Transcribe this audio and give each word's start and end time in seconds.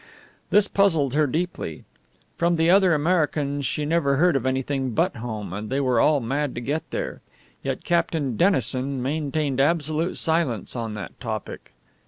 This 0.49 0.67
puzzled 0.67 1.13
her 1.13 1.27
deeply. 1.27 1.83
From 2.35 2.55
the 2.55 2.71
other 2.71 2.95
Americans 2.95 3.67
she 3.67 3.85
never 3.85 4.15
heard 4.15 4.35
of 4.35 4.47
anything 4.47 4.95
but 4.95 5.17
home, 5.17 5.53
and 5.53 5.69
they 5.69 5.79
were 5.79 5.99
all 5.99 6.19
mad 6.19 6.55
to 6.55 6.59
get 6.61 6.89
there. 6.89 7.21
Yet 7.61 7.83
Captain 7.83 8.35
Dennison 8.35 8.99
maintained 9.03 9.59
absolute 9.61 10.17
silence 10.17 10.75
on 10.75 10.93
that 10.93 11.19
topic. 11.19 11.73